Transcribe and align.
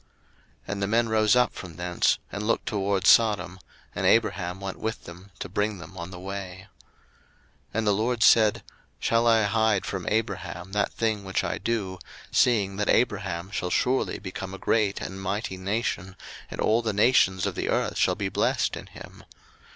01:018:016 0.63 0.67
And 0.71 0.81
the 0.81 0.87
men 0.87 1.09
rose 1.09 1.35
up 1.35 1.53
from 1.53 1.75
thence, 1.75 2.17
and 2.31 2.47
looked 2.47 2.65
toward 2.65 3.05
Sodom: 3.05 3.59
and 3.93 4.03
Abraham 4.07 4.59
went 4.59 4.79
with 4.79 5.03
them 5.03 5.29
to 5.37 5.47
bring 5.47 5.77
them 5.77 5.95
on 5.95 6.09
the 6.09 6.19
way. 6.19 6.65
01:018:017 7.75 7.75
And 7.75 7.85
the 7.85 7.91
LORD 7.93 8.23
said, 8.23 8.63
Shall 8.99 9.27
I 9.27 9.43
hide 9.43 9.85
from 9.85 10.07
Abraham 10.09 10.71
that 10.71 10.91
thing 10.91 11.23
which 11.23 11.43
I 11.43 11.59
do; 11.59 11.99
01:018:018 11.99 11.99
Seeing 12.35 12.75
that 12.77 12.89
Abraham 12.89 13.51
shall 13.51 13.69
surely 13.69 14.17
become 14.17 14.55
a 14.55 14.57
great 14.57 14.99
and 15.01 15.21
mighty 15.21 15.57
nation, 15.57 16.15
and 16.49 16.59
all 16.59 16.81
the 16.81 16.93
nations 16.93 17.45
of 17.45 17.53
the 17.53 17.69
earth 17.69 17.95
shall 17.95 18.15
be 18.15 18.29
blessed 18.29 18.75
in 18.75 18.87
him? 18.87 19.23